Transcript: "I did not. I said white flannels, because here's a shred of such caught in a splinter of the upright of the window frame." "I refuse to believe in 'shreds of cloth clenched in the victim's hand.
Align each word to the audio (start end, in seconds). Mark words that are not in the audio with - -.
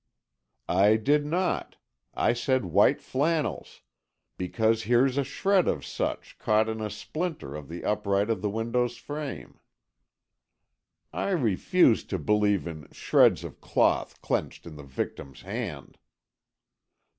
"I 0.67 0.95
did 0.95 1.27
not. 1.27 1.75
I 2.15 2.33
said 2.33 2.65
white 2.65 3.03
flannels, 3.03 3.81
because 4.35 4.81
here's 4.81 5.15
a 5.15 5.23
shred 5.23 5.67
of 5.67 5.85
such 5.85 6.39
caught 6.39 6.67
in 6.67 6.81
a 6.81 6.89
splinter 6.89 7.53
of 7.53 7.67
the 7.67 7.83
upright 7.85 8.31
of 8.31 8.41
the 8.41 8.49
window 8.49 8.87
frame." 8.89 9.59
"I 11.13 11.29
refuse 11.29 12.03
to 12.05 12.17
believe 12.17 12.65
in 12.65 12.89
'shreds 12.91 13.43
of 13.43 13.61
cloth 13.61 14.19
clenched 14.23 14.65
in 14.65 14.75
the 14.75 14.83
victim's 14.83 15.41
hand. 15.43 15.99